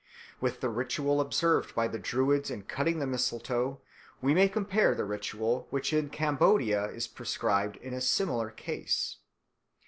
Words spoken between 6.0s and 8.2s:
Cambodia is prescribed in a